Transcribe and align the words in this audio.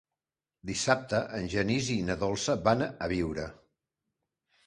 Dissabte 0.69 1.19
en 1.39 1.49
Genís 1.55 1.91
i 1.97 1.99
na 2.09 2.15
Dolça 2.23 2.57
van 2.69 2.83
a 2.87 3.09
Biure. 3.13 3.45